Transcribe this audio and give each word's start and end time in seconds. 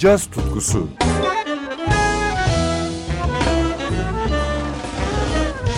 caz 0.00 0.26
tutkusu. 0.26 0.88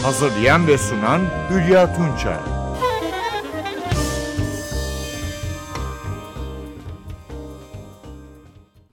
Hazırlayan 0.02 0.66
ve 0.66 0.78
sunan 0.78 1.20
Hülya 1.50 1.96
Tunçay. 1.96 2.36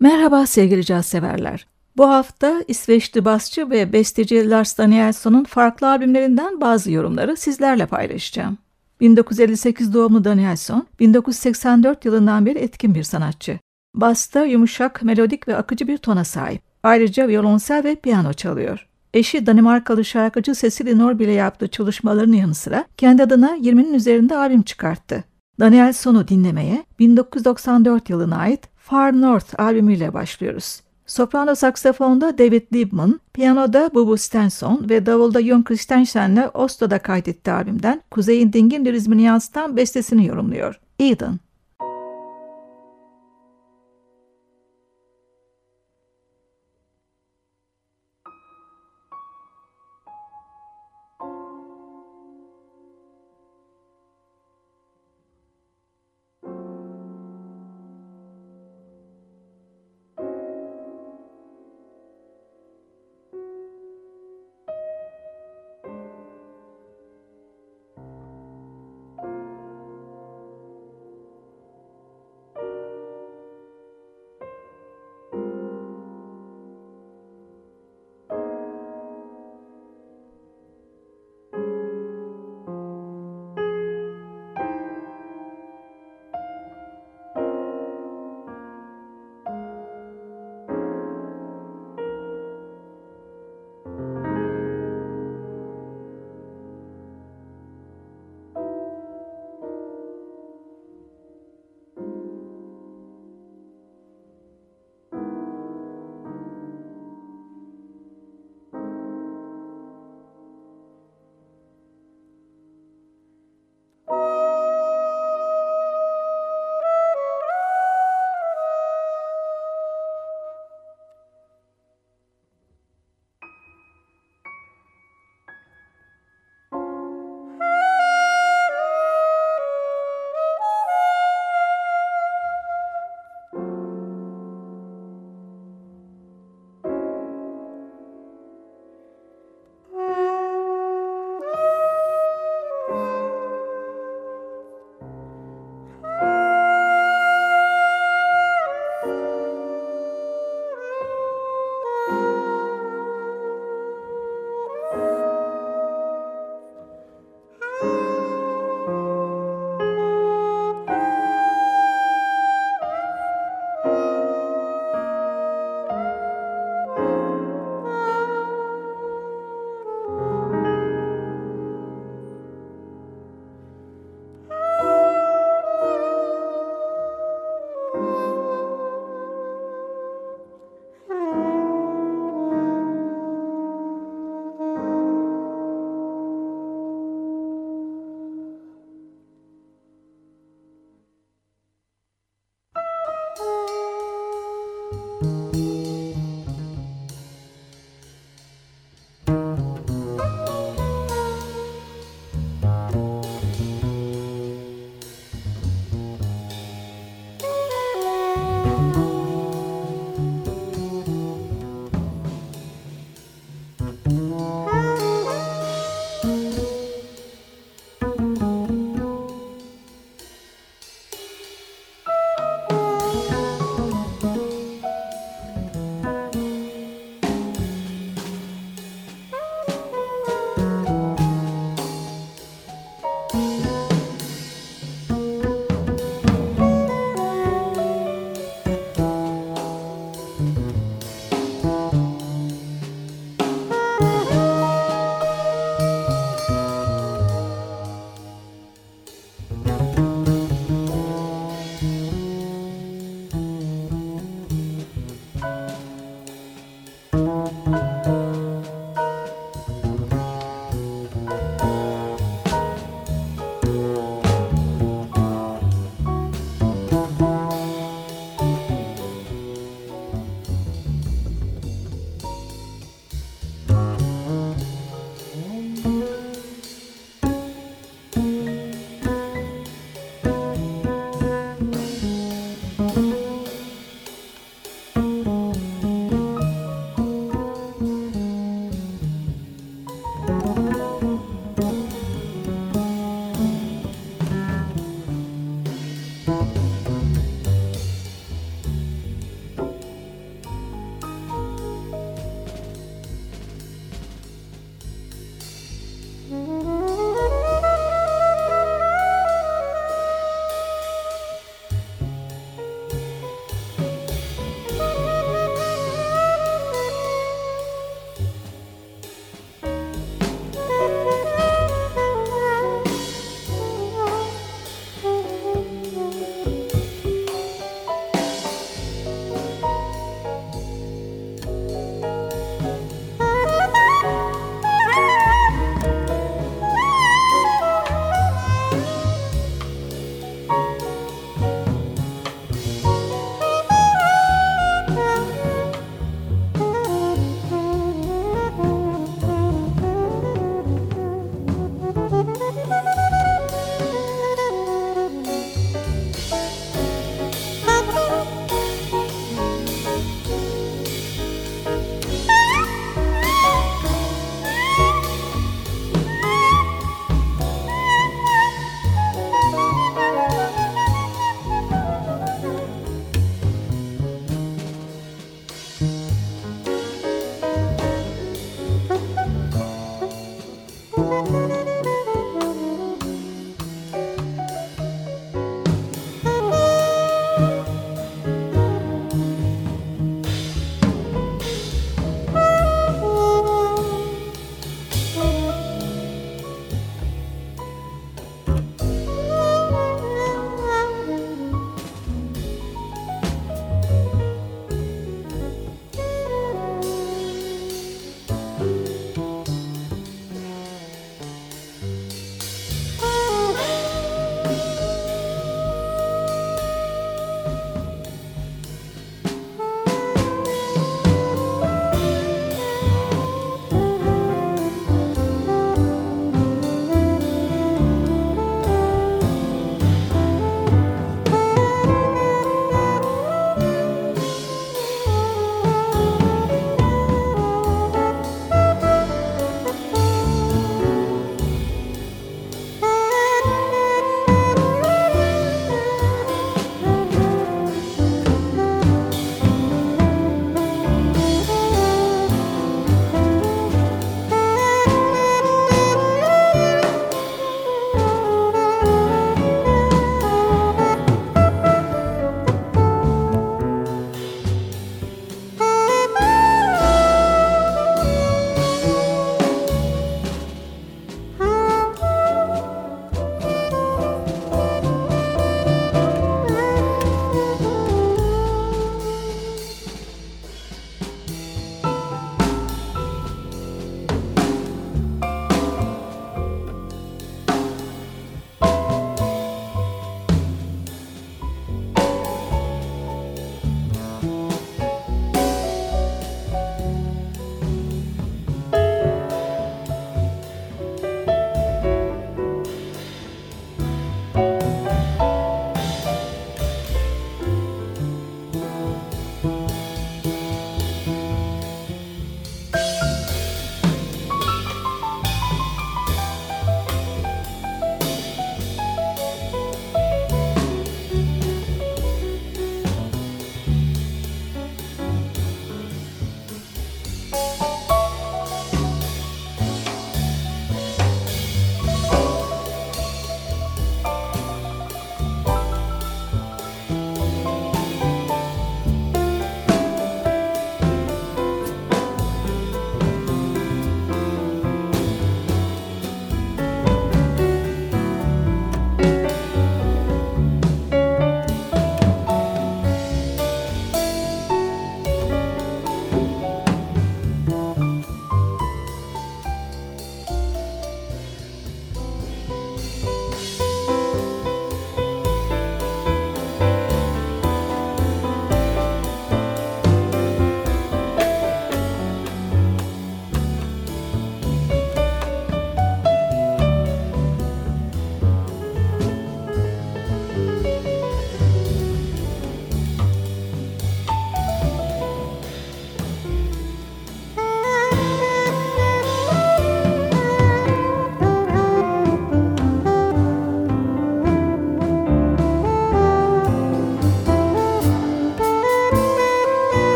Merhaba 0.00 0.46
sevgili 0.46 0.84
caz 0.84 1.06
severler. 1.06 1.66
Bu 1.96 2.08
hafta 2.08 2.62
İsveçli 2.68 3.24
basçı 3.24 3.70
ve 3.70 3.92
besteci 3.92 4.50
Lars 4.50 4.78
Danielson'un 4.78 5.44
farklı 5.44 5.88
albümlerinden 5.88 6.60
bazı 6.60 6.90
yorumları 6.90 7.36
sizlerle 7.36 7.86
paylaşacağım. 7.86 8.58
1958 9.00 9.94
doğumlu 9.94 10.24
Danielson, 10.24 10.86
1984 11.00 12.04
yılından 12.04 12.46
beri 12.46 12.58
etkin 12.58 12.94
bir 12.94 13.02
sanatçı. 13.02 13.58
Basta 13.98 14.44
yumuşak, 14.44 15.02
melodik 15.02 15.48
ve 15.48 15.56
akıcı 15.56 15.88
bir 15.88 15.98
tona 15.98 16.24
sahip. 16.24 16.62
Ayrıca 16.82 17.28
violonsel 17.28 17.84
ve 17.84 17.94
piyano 17.94 18.32
çalıyor. 18.32 18.88
Eşi 19.14 19.46
Danimarkalı 19.46 20.04
şarkıcı 20.04 20.54
Cecilie 20.54 20.98
Norby 20.98 21.24
ile 21.24 21.32
yaptığı 21.32 21.68
çalışmalarının 21.68 22.36
yanı 22.36 22.54
sıra 22.54 22.84
kendi 22.96 23.22
adına 23.22 23.56
20'nin 23.56 23.94
üzerinde 23.94 24.36
albüm 24.36 24.62
çıkarttı. 24.62 25.24
Danielson'u 25.60 26.28
dinlemeye 26.28 26.84
1994 26.98 28.10
yılına 28.10 28.36
ait 28.36 28.68
Far 28.76 29.20
North 29.20 29.60
albümüyle 29.60 30.14
başlıyoruz. 30.14 30.80
Soprano 31.06 31.54
saksafonda 31.54 32.38
David 32.38 32.62
Liebman, 32.72 33.20
piyanoda 33.34 33.90
Bubu 33.94 34.16
Stenson 34.16 34.86
ve 34.88 35.06
davulda 35.06 35.42
Jon 35.42 35.62
Christensen'le 35.62 36.50
Oslo'da 36.54 36.98
kaydettiği 36.98 37.54
albümden 37.54 38.02
Kuzey'in 38.10 38.52
dingin 38.52 38.84
lirizmini 38.84 39.22
yansıtan 39.22 39.76
bestesini 39.76 40.26
yorumluyor. 40.26 40.80
Eden. 40.98 41.38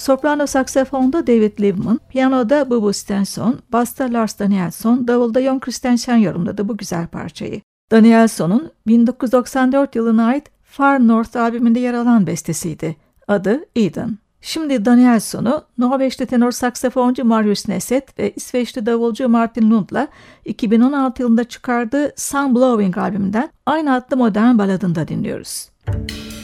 Soprano 0.00 0.46
saksafonda 0.46 1.26
David 1.26 1.60
Livman, 1.60 2.00
piyanoda 2.08 2.70
Bubu 2.70 2.92
Stenson, 2.92 3.58
basta 3.72 4.12
Lars 4.12 4.38
Danielsson, 4.38 5.08
davulda 5.08 5.42
Jon 5.42 5.58
Christensen 5.58 6.16
yorumladı 6.16 6.68
bu 6.68 6.76
güzel 6.76 7.06
parçayı. 7.06 7.60
Danielson'un 7.90 8.70
1994 8.86 9.96
yılına 9.96 10.26
ait 10.26 10.50
Far 10.62 11.08
North 11.08 11.36
albümünde 11.36 11.80
yer 11.80 11.94
alan 11.94 12.26
bestesiydi. 12.26 12.96
Adı 13.28 13.60
Eden. 13.76 14.18
Şimdi 14.40 14.84
Danielson'u 14.84 15.64
Norveçli 15.78 16.26
tenor 16.26 16.52
saksafoncu 16.52 17.24
Marius 17.24 17.68
Neset 17.68 18.18
ve 18.18 18.32
İsveçli 18.36 18.86
davulcu 18.86 19.28
Martin 19.28 19.70
Lund'la 19.70 20.08
2016 20.44 21.22
yılında 21.22 21.44
çıkardığı 21.44 22.12
Sun 22.16 22.54
Blowing 22.54 22.98
albümünden 22.98 23.50
aynı 23.66 23.94
adlı 23.94 24.16
modern 24.16 24.58
baladında 24.58 25.08
dinliyoruz. 25.08 25.70
Müzik 25.86 26.39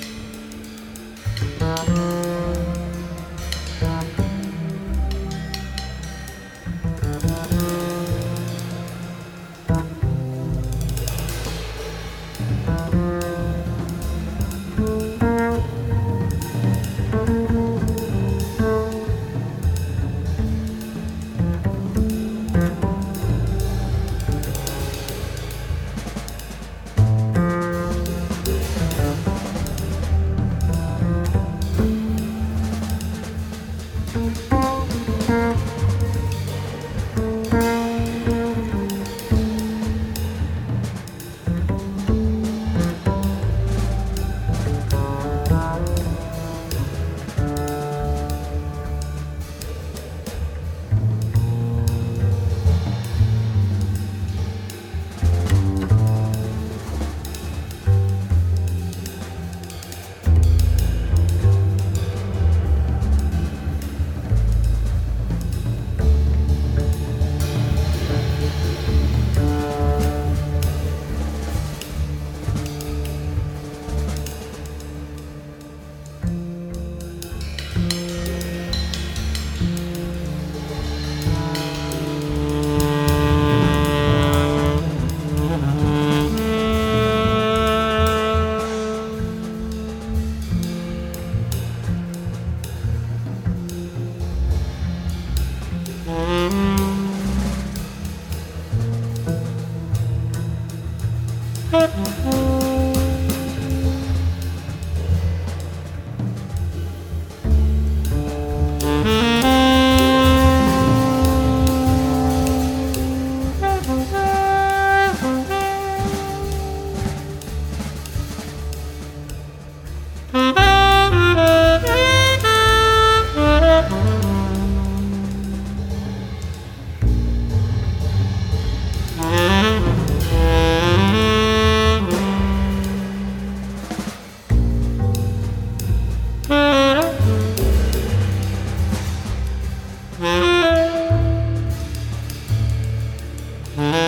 Mm-hmm. 143.76 144.05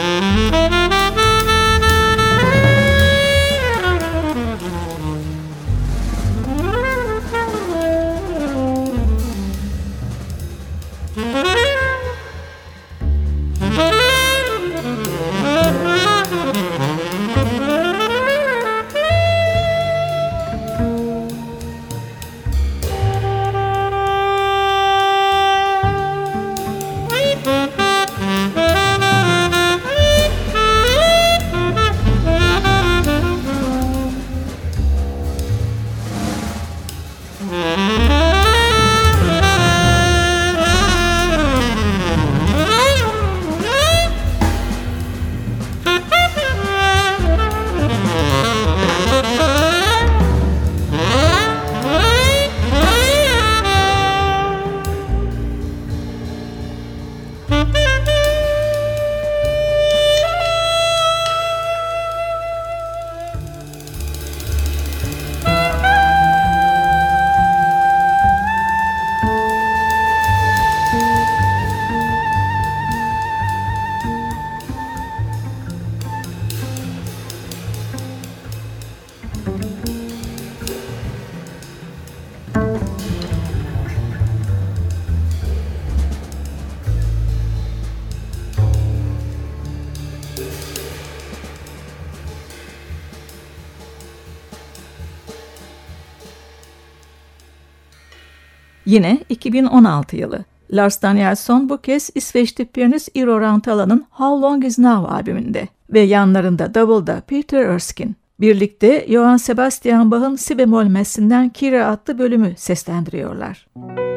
Yine 98.88 99.18
2016 99.28 100.16
yılı. 100.16 100.44
Lars 100.72 101.02
Danielsson 101.02 101.68
bu 101.68 101.78
kez 101.78 102.10
İsveçli 102.14 102.64
piyanist 102.64 103.08
Iro 103.14 103.40
Rantala'nın 103.40 104.04
How 104.10 104.46
Long 104.46 104.64
Is 104.64 104.78
Now 104.78 105.12
albümünde 105.12 105.68
ve 105.90 106.00
yanlarında 106.00 106.74
davulda 106.74 107.20
Peter 107.20 107.60
Erskine. 107.66 108.14
Birlikte 108.40 109.06
Johann 109.08 109.36
Sebastian 109.36 110.10
Bach'ın 110.10 110.36
Si 110.36 110.58
bemol 110.58 110.84
messinden 110.84 111.48
Kira 111.48 111.86
adlı 111.86 112.18
bölümü 112.18 112.52
seslendiriyorlar. 112.56 113.66
Müzik 113.76 114.07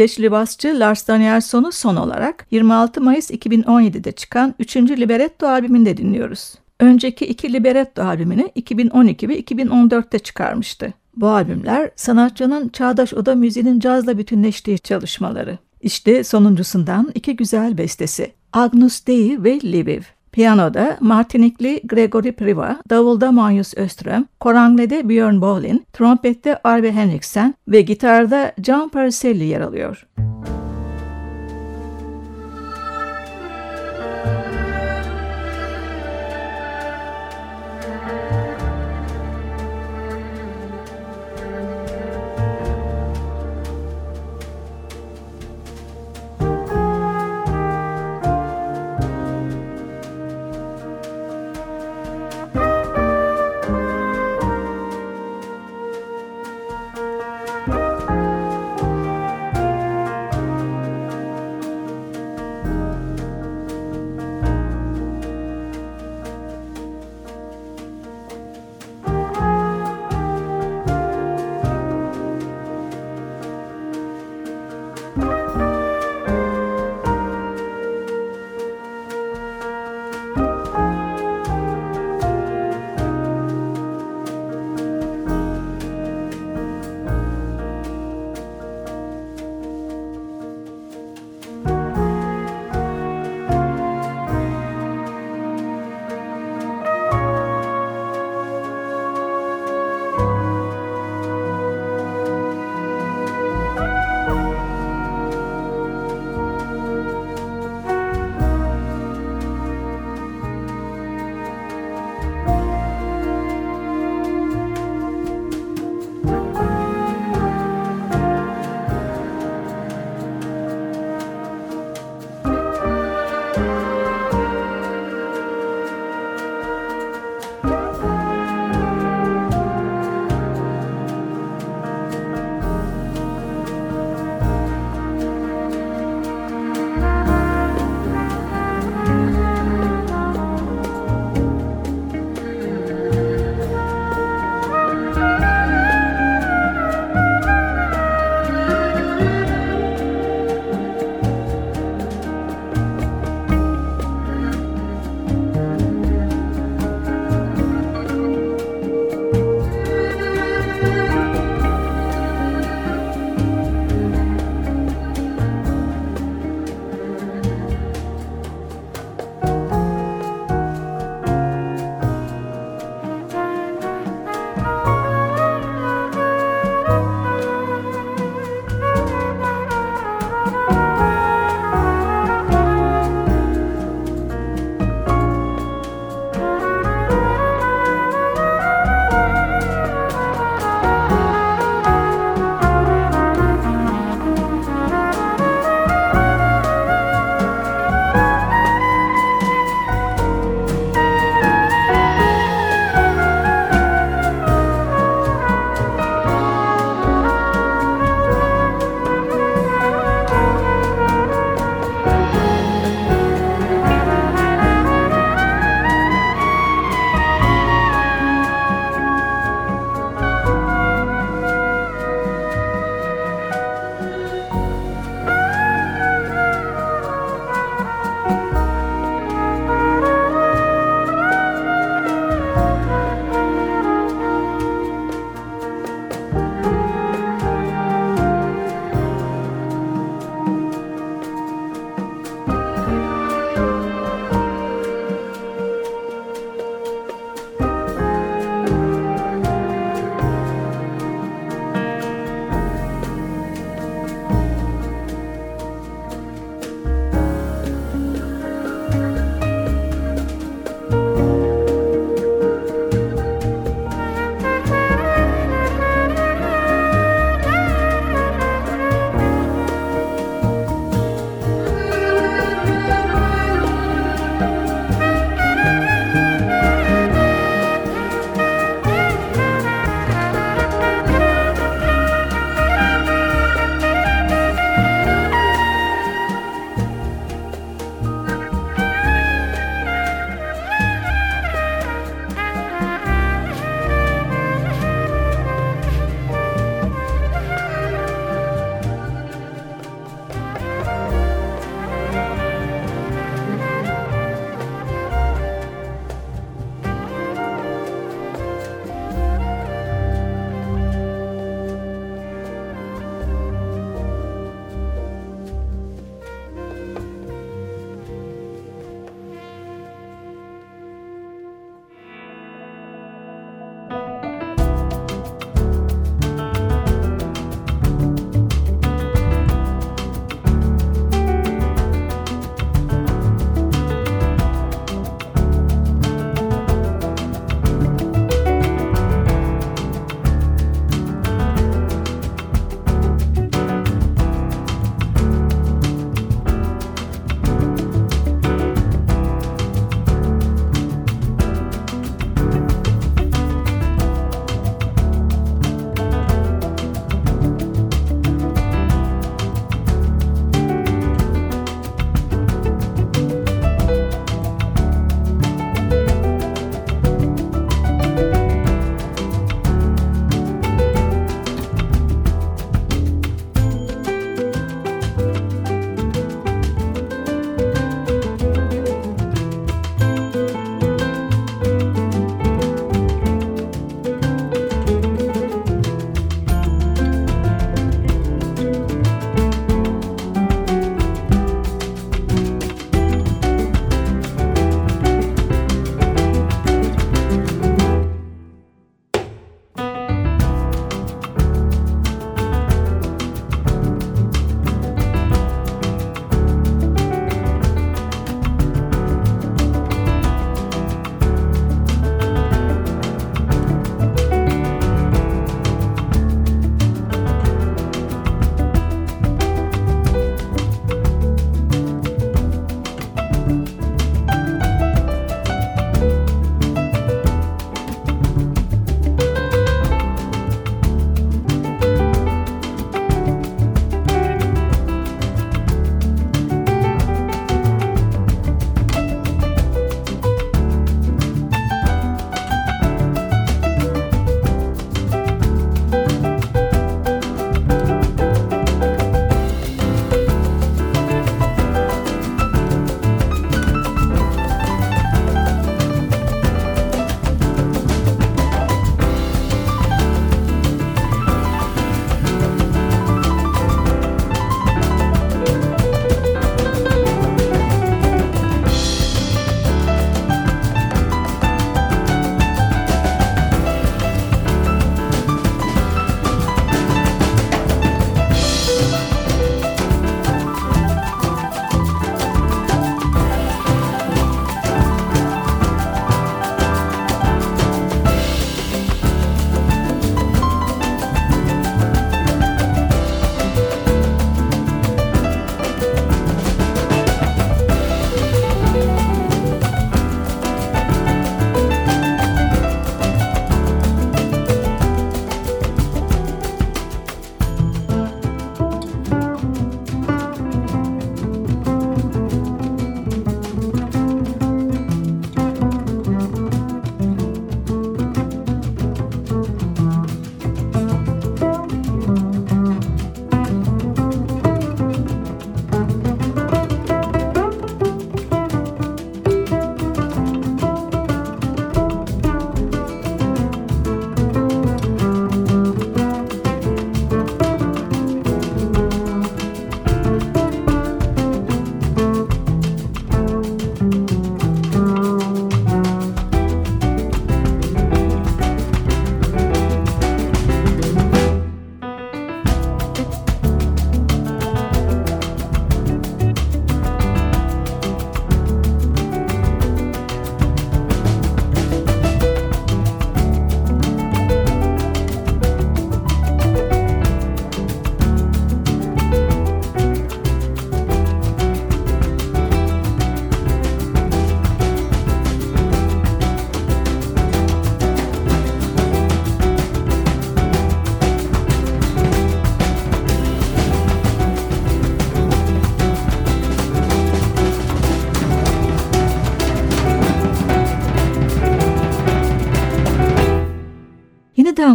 İsveçli 0.00 0.30
basçı 0.30 0.80
Lars 0.80 1.08
Danielsson'u 1.08 1.72
son 1.72 1.96
olarak 1.96 2.46
26 2.50 3.00
Mayıs 3.00 3.30
2017'de 3.30 4.12
çıkan 4.12 4.54
3. 4.58 4.76
Libretto 4.76 5.46
albümünde 5.46 5.96
dinliyoruz. 5.96 6.54
Önceki 6.78 7.26
iki 7.26 7.52
Libretto 7.52 8.02
albümünü 8.02 8.48
2012 8.54 9.28
ve 9.28 9.40
2014'te 9.40 10.18
çıkarmıştı. 10.18 10.92
Bu 11.16 11.28
albümler 11.28 11.90
sanatçının 11.96 12.68
çağdaş 12.68 13.14
oda 13.14 13.34
müziğinin 13.34 13.80
cazla 13.80 14.18
bütünleştiği 14.18 14.78
çalışmaları. 14.78 15.58
İşte 15.82 16.24
sonuncusundan 16.24 17.10
iki 17.14 17.36
güzel 17.36 17.78
bestesi 17.78 18.32
Agnus 18.52 19.06
Dei 19.06 19.44
ve 19.44 19.58
Lviv. 19.58 20.02
Piyanoda 20.32 20.96
Martinikli 21.00 21.80
Gregory 21.84 22.32
Priva, 22.32 22.76
davulda 22.90 23.32
Magnus 23.32 23.74
Öström, 23.76 24.26
koranglede 24.40 25.08
Björn 25.08 25.40
Bolin, 25.40 25.86
trompette 25.92 26.60
Arve 26.64 26.92
Henriksen 26.92 27.54
ve 27.68 27.80
gitarda 27.80 28.52
John 28.58 28.88
Pariselli 28.88 29.44
yer 29.44 29.60
alıyor. 29.60 30.06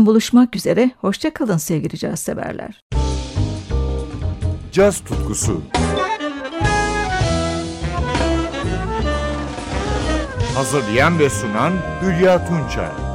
Buluşmak 0.06 0.56
üzere, 0.56 0.92
hoşçakalın 0.98 1.58
sevgili 1.58 1.98
caz 1.98 2.20
severler. 2.20 2.84
Caz 4.72 5.04
tutkusu. 5.04 5.62
Hazırlayan 10.56 11.20
ve 11.20 11.30
sunan 11.30 11.74
Hülya 12.02 12.48
Tunçay 12.48 13.15